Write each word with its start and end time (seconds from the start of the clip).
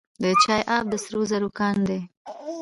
د 0.23 0.25
چاه 0.43 0.61
اب 0.75 0.85
د 0.89 0.93
سرو 1.03 1.21
زرو 1.29 1.49
کان 1.57 1.77
دی 1.87 1.99